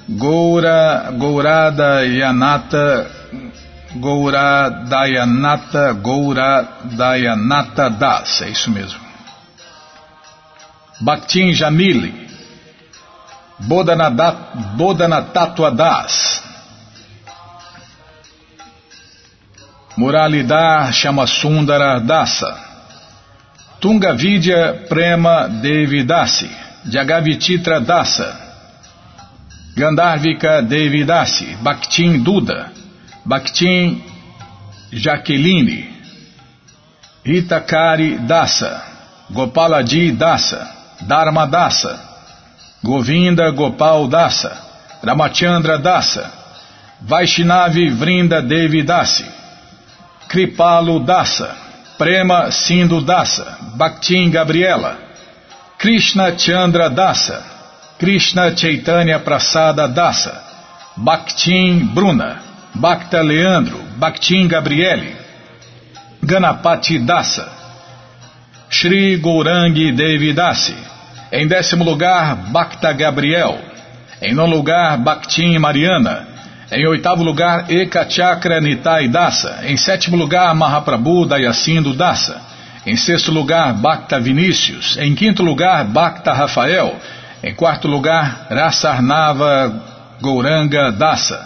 [0.08, 3.10] Goura, Gourada Yanata,
[3.96, 9.09] Goura Dayanata, Goura Dayanata Das, é isso mesmo.
[11.00, 12.12] Bhaktin Jamili,
[14.76, 16.42] Bodhanatattva Das.
[19.96, 22.58] Muralidhar Shamasundara Dasa.
[23.80, 26.50] Tungavidya Prema Devi Dasi.
[26.88, 28.36] Jagavititra Dasa.
[29.76, 31.56] Gandharvika Devi Dasi.
[31.62, 32.70] Bhaktin Duda.
[33.24, 34.02] Bhaktin
[34.92, 35.88] Jaqueline.
[37.24, 38.82] Hitakari Dasa.
[39.30, 40.79] Gopalaji Dasa.
[41.06, 41.98] Dharma Dasa.
[42.82, 44.56] Govinda Gopal Dasa.
[45.02, 46.30] Ramachandra Dasa.
[47.02, 49.40] Vaishnavi Vrinda Devi Dasi.
[50.30, 51.56] Kripalu Dasa,
[51.98, 54.96] Prema Sindhu Dasa, Bhaktin Gabriela,
[55.76, 57.42] Krishna Chandra Dasa,
[57.98, 60.38] Krishna Chaitanya Prasada Dasa,
[60.96, 65.16] Bhaktin Bruna, Bhakta Leandro, Bhaktin Gabriele,
[66.22, 67.59] Ganapati Dasa,
[68.70, 70.76] Shri Gourangi Devi Dasi,
[71.32, 73.58] em décimo lugar Bhakta Gabriel,
[74.22, 76.28] em nono lugar Bhaktin Mariana,
[76.72, 79.58] em oitavo lugar, Eka Chakra Nitai Dasa.
[79.64, 82.40] Em sétimo lugar, Mahaprabhu Dayacindo Dasa.
[82.86, 84.96] Em sexto lugar, Bhakta Vinícius.
[84.96, 86.94] Em quinto lugar, Bhakta Rafael.
[87.42, 89.82] Em quarto lugar, Rasarnava
[90.20, 91.44] Gouranga Dasa.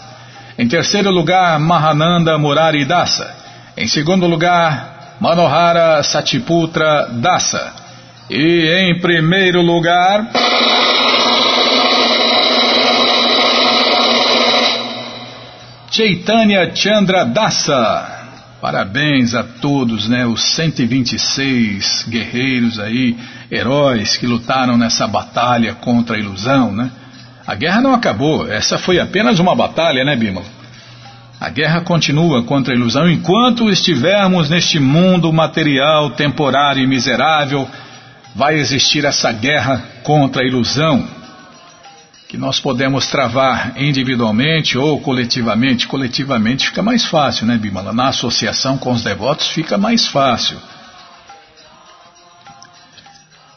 [0.58, 3.34] Em terceiro lugar, Mahananda Murari Dasa.
[3.78, 7.72] Em segundo lugar, Manohara Satiputra Dasa.
[8.30, 10.30] E em primeiro lugar.
[15.90, 18.14] Chaitanya Chandra Dasa.
[18.60, 20.26] Parabéns a todos, né?
[20.26, 23.14] Os 126 guerreiros aí,
[23.50, 26.90] heróis que lutaram nessa batalha contra a ilusão, né?
[27.46, 30.46] A guerra não acabou, essa foi apenas uma batalha, né, Bímola?
[31.44, 37.68] A guerra continua contra a ilusão enquanto estivermos neste mundo material, temporário e miserável.
[38.34, 41.06] Vai existir essa guerra contra a ilusão
[42.26, 45.86] que nós podemos travar individualmente ou coletivamente.
[45.86, 47.92] Coletivamente fica mais fácil, né, Bimala?
[47.92, 50.56] Na associação com os devotos fica mais fácil.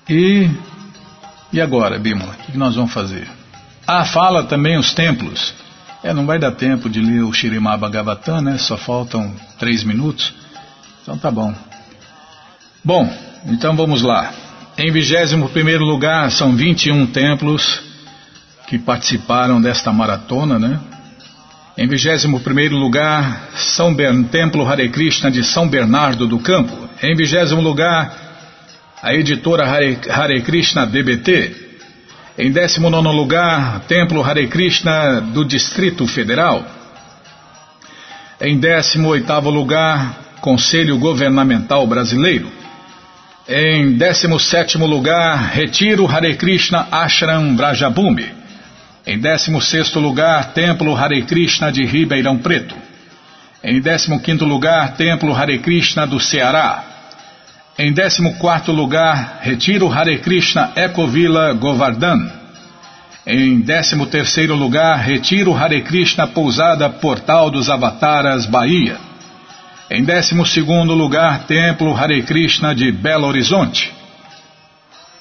[0.09, 0.49] E,
[1.53, 3.29] e agora, Bimala, o que nós vamos fazer?
[3.87, 5.66] Ah, fala também os templos.
[6.03, 8.57] É, não vai dar tempo de ler o Shirimá Bhagavatam, né?
[8.57, 10.33] Só faltam três minutos.
[11.01, 11.53] Então tá bom.
[12.83, 13.11] Bom,
[13.45, 14.31] então vamos lá.
[14.77, 17.81] Em 21 primeiro lugar são 21 templos
[18.67, 20.79] que participaram desta maratona, né?
[21.77, 26.89] Em 21 lugar, São Bern, Templo Hare Krishna de São Bernardo do Campo.
[27.01, 28.15] Em 20 lugar,
[29.01, 31.66] a editora Hare, Hare Krishna DBT.
[32.37, 36.63] Em 19 lugar, Templo Hare Krishna do Distrito Federal.
[38.39, 42.51] Em 18 lugar, Conselho Governamental Brasileiro.
[43.49, 48.31] Em 17 lugar, Retiro Hare Krishna Ashram Brajabumbi.
[49.03, 52.75] Em 16 lugar, Templo Hare Krishna de Ribeirão Preto.
[53.63, 56.96] Em 15 lugar, Templo Hare Krishna do Ceará.
[57.79, 62.27] Em 14 lugar, Retiro Hare Krishna Ecovila Govardhan.
[63.23, 68.97] Em 13 lugar, Retiro Hare Krishna Pousada Portal dos Avataras, Bahia.
[69.91, 70.33] Em 12
[70.95, 73.93] lugar, Templo Hare Krishna de Belo Horizonte.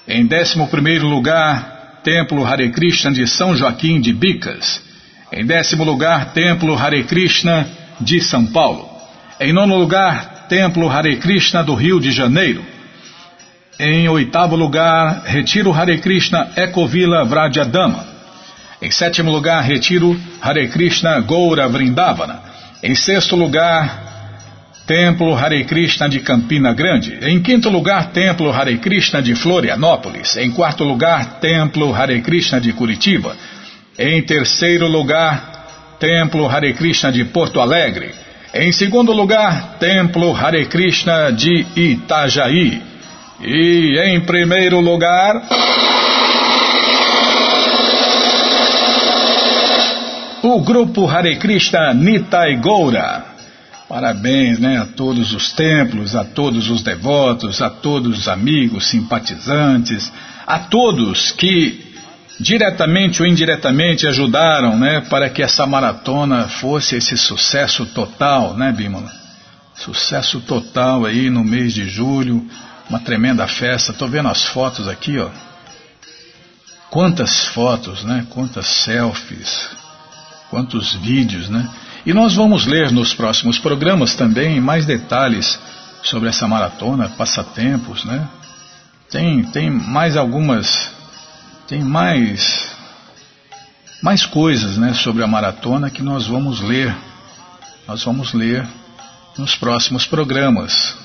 [0.09, 4.80] Em 11 lugar, Templo Hare Krishna de São Joaquim de Bicas.
[5.30, 7.68] Em décimo lugar, Templo Hare Krishna
[8.00, 8.88] de São Paulo.
[9.38, 12.64] Em nono lugar, Templo Hare Krishna do Rio de Janeiro.
[13.78, 18.07] Em oitavo lugar, Retiro Hare Krishna Ecovila Vradyadama.
[18.80, 22.40] Em sétimo lugar, Retiro Hare Krishna Goura Vrindavana.
[22.82, 24.07] Em sexto lugar,
[24.86, 27.18] Templo Hare Krishna de Campina Grande.
[27.22, 30.36] Em quinto lugar, Templo Hare Krishna de Florianópolis.
[30.36, 33.36] Em quarto lugar, Templo Hare Krishna de Curitiba.
[33.99, 38.25] Em terceiro lugar, Templo Hare Krishna de Porto Alegre.
[38.59, 42.82] Em segundo lugar, Templo Hare Krishna de Itajaí.
[43.42, 45.42] E em primeiro lugar.
[50.42, 53.26] O grupo Hare Krishna Nitai Goura.
[53.90, 60.11] Parabéns né, a todos os templos, a todos os devotos, a todos os amigos, simpatizantes,
[60.46, 61.86] a todos que
[62.39, 69.11] diretamente ou indiretamente ajudaram né, para que essa maratona fosse esse sucesso total, né, Bímola?
[69.74, 72.47] Sucesso total aí no mês de julho,
[72.89, 73.93] uma tremenda festa.
[73.93, 75.28] Estou vendo as fotos aqui, ó.
[76.91, 78.26] Quantas fotos, né?
[78.30, 79.68] Quantas selfies,
[80.49, 81.68] quantos vídeos, né?
[82.07, 85.59] E nós vamos ler nos próximos programas também mais detalhes
[86.03, 88.26] sobre essa maratona, passatempos, né?
[89.11, 90.91] Tem, tem mais algumas,
[91.66, 92.74] tem mais
[94.02, 96.94] mais coisas né, sobre a maratona que nós vamos ler.
[97.88, 98.66] Nós vamos ler
[99.36, 100.96] nos próximos programas.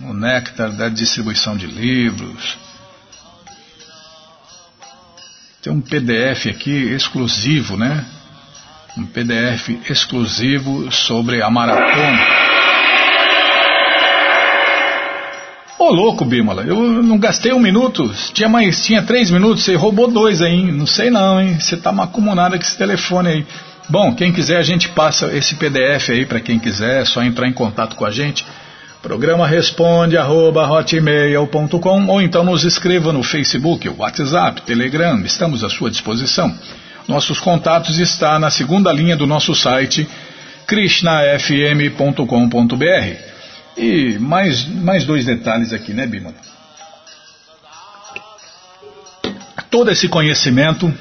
[0.00, 2.56] O néctar da distribuição de livros.
[5.62, 8.04] Tem um PDF aqui exclusivo, né?
[8.96, 12.57] Um PDF exclusivo sobre a maratona.
[15.78, 16.74] Ô oh, louco, Bímola, eu
[17.04, 21.08] não gastei um minuto, tinha mais, tinha três minutos, você roubou dois aí, não sei
[21.08, 21.60] não, hein?
[21.60, 23.46] Você tá macumunado com esse telefone aí.
[23.88, 27.46] Bom, quem quiser a gente passa esse PDF aí para quem quiser, é só entrar
[27.46, 28.44] em contato com a gente.
[29.00, 35.92] Programa responde arroba, hotmail.com ou então nos escreva no Facebook, WhatsApp, Telegram, estamos à sua
[35.92, 36.52] disposição.
[37.06, 40.08] Nossos contatos está na segunda linha do nosso site
[40.66, 43.27] krishnafm.com.br.
[43.78, 46.34] E mais, mais dois detalhes aqui, né, Bimala?
[49.70, 50.92] Todo esse conhecimento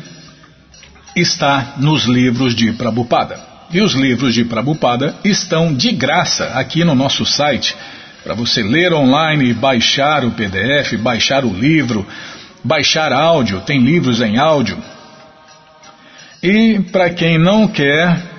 [1.16, 3.40] está nos livros de Prabhupada.
[3.72, 7.76] E os livros de Prabhupada estão de graça aqui no nosso site,
[8.24, 12.06] para você ler online, baixar o PDF, baixar o livro,
[12.64, 14.78] baixar áudio, tem livros em áudio.
[16.44, 18.37] E para quem não quer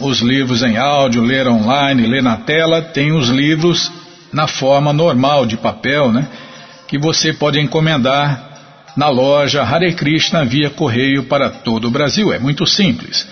[0.00, 3.90] os livros em áudio, ler online, ler na tela, tem os livros
[4.32, 6.26] na forma normal de papel, né?
[6.88, 8.52] Que você pode encomendar
[8.96, 12.32] na loja Hare Krishna via correio para todo o Brasil.
[12.32, 13.26] É muito simples.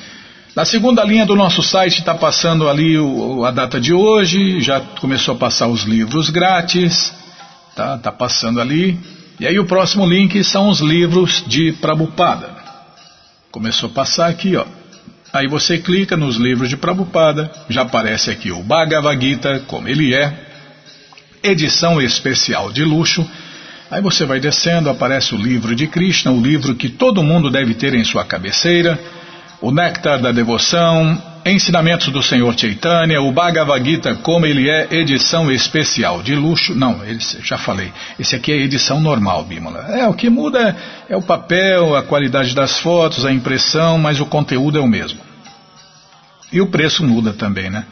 [0.54, 4.80] Na segunda linha do nosso site está passando ali o, a data de hoje, já
[5.00, 7.12] começou a passar os livros grátis,
[7.74, 7.98] tá?
[7.98, 8.98] Tá passando ali.
[9.40, 12.50] E aí o próximo link são os livros de Prabhupada.
[13.50, 14.64] Começou a passar aqui, ó.
[15.32, 20.14] Aí você clica nos livros de Prabhupada, já aparece aqui o Bhagavad Gita, como ele
[20.14, 20.30] é,
[21.42, 23.26] edição especial de luxo.
[23.90, 27.72] Aí você vai descendo, aparece o livro de Krishna, o livro que todo mundo deve
[27.74, 28.98] ter em sua cabeceira,
[29.60, 35.50] o Néctar da Devoção, Ensinamentos do Senhor Chaitanya, o Bhagavad Gita, como ele é, edição
[35.50, 36.72] especial de luxo.
[36.72, 37.00] Não,
[37.42, 37.92] já falei.
[38.16, 39.80] Esse aqui é edição normal, Bímola.
[39.88, 40.76] É, o que muda
[41.08, 44.86] é, é o papel, a qualidade das fotos, a impressão, mas o conteúdo é o
[44.86, 45.18] mesmo.
[46.52, 47.86] E o preço muda também, né?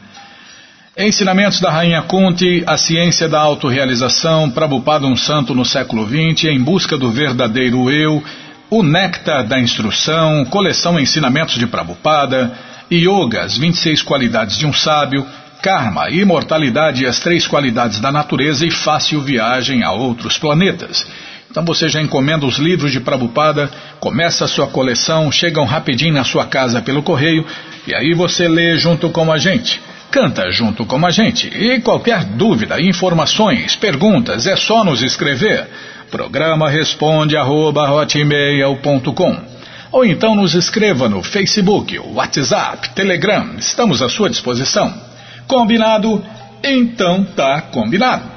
[0.96, 6.62] Ensinamentos da Rainha Kunti, a ciência da autorrealização, Prabhupada um santo no século XX, em
[6.62, 8.22] busca do verdadeiro eu,
[8.70, 15.26] o néctar da instrução, coleção Ensinamentos de Prabhupada, Yoga, as 26 qualidades de um sábio,
[15.62, 21.07] Karma, imortalidade e as três qualidades da natureza e fácil viagem a outros planetas.
[21.51, 26.24] Então você já encomenda os livros de Prabhupada, começa a sua coleção, chegam rapidinho na
[26.24, 27.45] sua casa pelo correio
[27.86, 29.80] e aí você lê junto com a gente.
[30.11, 31.49] Canta junto com a gente.
[31.49, 35.68] E qualquer dúvida, informações, perguntas, é só nos escrever.
[36.11, 37.86] Programa responde arroba,
[39.93, 44.93] ou então nos escreva no Facebook, WhatsApp, Telegram, estamos à sua disposição.
[45.47, 46.24] Combinado?
[46.62, 48.30] Então tá combinado.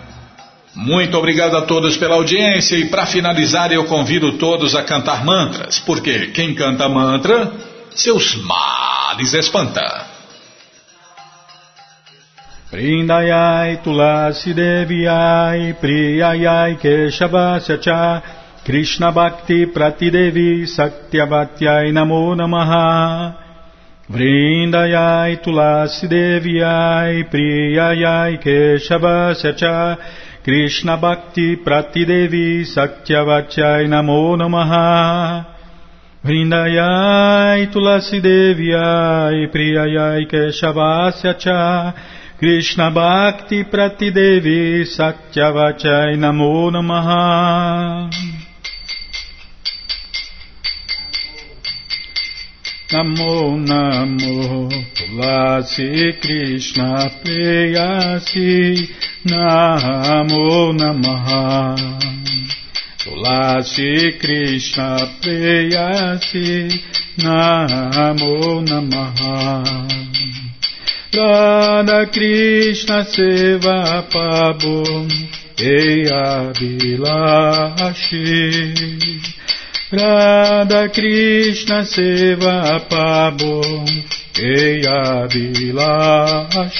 [0.75, 5.77] Muito obrigado a todos pela audiência e para finalizar eu convido todos a cantar mantras,
[5.79, 7.51] porque quem canta mantra,
[7.91, 10.13] seus males espanta.
[12.71, 18.23] Prindayai Tulasi Deviai Priyayai Keshavasya
[18.65, 23.35] Cha Krishna Bhakti Pratidevi Satyavatyai Namo Namaha.
[24.09, 28.39] Vrindayai Tulasi Deviai Priyayai
[29.57, 29.97] Cha
[30.43, 35.45] Krishna Bhakti Pratidevi Satyavatyai Namo Namaha.
[36.23, 39.47] Vrindayai Tulasi Deviai
[52.93, 58.87] Namo Namo Tulasi Krishna Preyasi
[59.25, 61.73] Namo Namaha.
[63.01, 66.69] Tulasi Krishna Preyasi
[67.17, 69.63] Namo Namaha.
[71.15, 75.09] Radha Krishna Seva Pabum
[75.57, 78.13] Eya Vilashi
[79.93, 83.85] Radha Krishna Seva Pabum
[84.35, 86.73] Eya Vilashi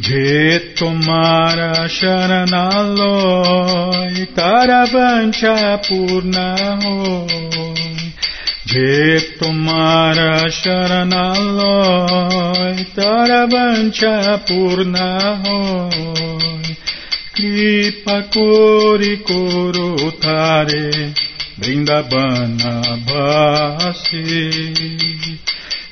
[0.00, 3.14] Je tomara sharanaloy
[4.34, 7.28] Taravancha purnahoy
[8.66, 11.54] Je tomara sharanaloy
[12.96, 14.14] Taravancha
[14.48, 16.43] purnahoy
[17.34, 20.86] Kripakori korotare
[21.58, 22.72] Brindabana
[23.06, 24.22] basi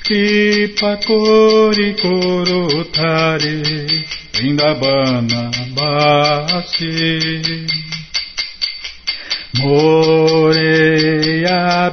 [0.05, 3.55] Kripakori korotare
[4.31, 6.95] Brindabana basi
[9.59, 10.71] Moreia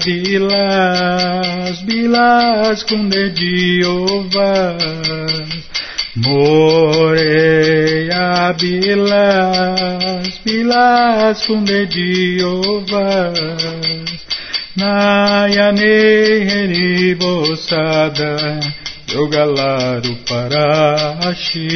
[0.04, 5.29] Bilas Bilas com dedio vai
[6.16, 8.00] Moreia
[8.58, 13.38] bilas, bilas com dediovas,
[14.76, 15.84] Nayane
[17.14, 18.58] boçada,
[19.12, 21.70] Yogalaru Parashi.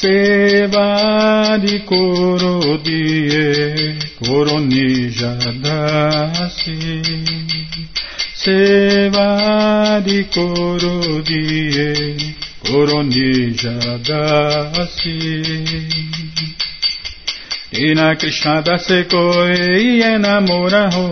[0.00, 0.88] Seva
[1.60, 3.44] de Korodie
[4.24, 6.80] Koronijadasi
[8.40, 10.96] सेवादि कोरो
[11.28, 11.92] दिए
[12.68, 15.16] कोरो निजादासी
[17.72, 21.08] Dina Krishna da seco e enamora ho.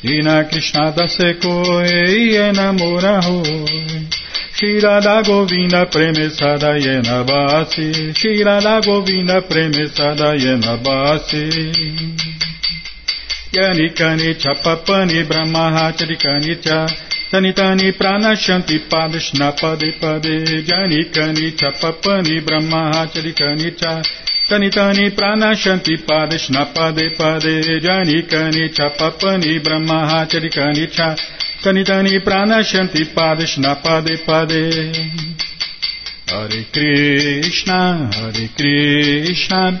[0.00, 3.42] Dina Krishna da seco e enamora ho.
[4.52, 8.14] Shira da Govinda premesada yena basi.
[8.14, 12.39] Shira da Govinda premesada yena basi.
[13.52, 16.86] Yanikani Chapapani Brahmahacharikani Cha
[17.32, 24.02] Tanitani Pranashanti Padashna Pade Pade Janikani Chapapani Brahmahacharikani Cha
[24.48, 31.16] Tanitani Pranashanti Padashna Pade Pade Janikani Chapapani Brahmahacharikani Cha.
[31.62, 34.94] Tanitani Pranashanti Padashna Pade Pade
[36.28, 39.80] Hare Krishna Hare Krishna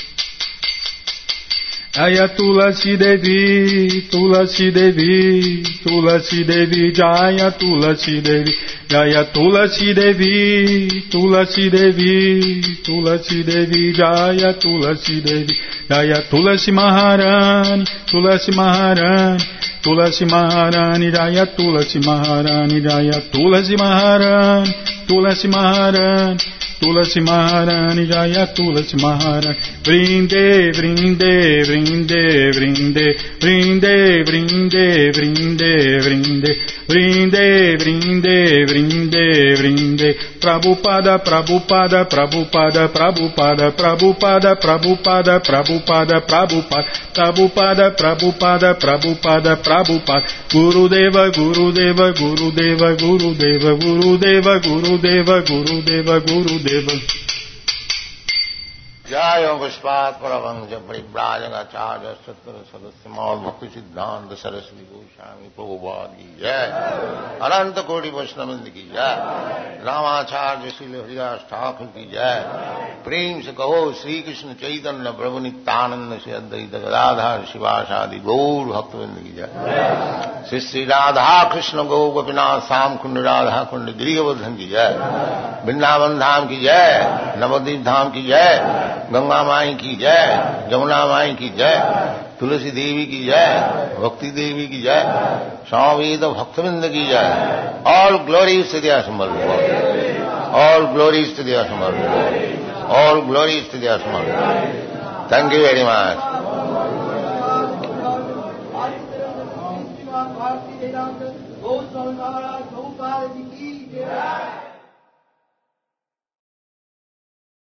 [1.93, 8.55] Ayatulasi Devi, Tulasi Devi, Tulasi Devi, Jaya Tulasi Devi,
[8.87, 15.53] Jaya Tulasi Devi, Tulasi Devi, Tulasi Devi, Jaya Tulasi Devi,
[15.89, 19.43] Jaya Tulasi Maharani, Tulasi Maharani,
[19.83, 24.73] Tulasi Maharani, Jaya Tulasi Maharani, Jaya Tulasi Maharani,
[25.07, 26.39] Tulasi Maharani.
[26.81, 33.01] Tulasi Maharani Jaya Tulasi Maharani Vrinde, Vrinde, Vrinde, Vrinde,
[33.39, 36.55] Vrinde, Vrinde, Vrinde, Vrinde,
[36.87, 49.55] Vrinde, Vrinde, Vrinde, Vrinde, Prabhupada, Prabhupada, Prabhupada, Prabhupada, Prabhupada, Prabhupada, Prabhupada, Prabhupada, Prabhupada, Prabhupada, Prabhupada,
[49.57, 56.19] Prabhupada, Gurudeva, Gurudeva, Gurudeva, Gurudeva, Gurudeva, Gurudeva, Gurudeva,
[56.71, 57.30] ریمپنگ کی
[59.11, 66.65] जय पुष्पात परमंज परिव्राजगाचार्य सत्र सदस्य मौल भक्ति सिद्धांत सरस्वती गोस्वामी प्रभुवाद की जय।
[67.41, 69.17] अनंत कोटि वैष्णविंद की जय।
[69.85, 72.45] रामाचार्य श्री हरिदास ठाकुर की जय।
[73.05, 79.33] प्रेम से कहो श्री कृष्ण चैतन्य, प्रभु नित्यानंद से अद्वैत गदाधार, शिवाशादि गौर भक्तविंद की
[79.35, 79.49] जय।
[80.49, 84.97] श्री श्री राधा कृष्ण, गौ गोपीनाथ, श्याम कुंड, राधा कुंड गिरिवर्धन की जय।
[85.65, 90.21] वृंदावन धाम की जय। नवदीप धाम की जय। गंगा माई की जय
[90.71, 91.75] जमुना माई की जय,
[92.39, 93.47] तुलसी देवी की जय,
[93.99, 95.03] भक्ति देवी की जय,
[95.69, 97.27] स्वामीद भक्तविंद की जय।
[97.87, 104.35] ऑल ग्लोरी स्थितिया समर्पित ऑल ग्लोरी स्थितिया समर्पित ऑल ग्लोरी स्थितिया समर्पित
[105.31, 106.17] थैंक यू वेरी मच.